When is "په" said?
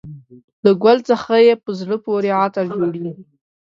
1.63-1.69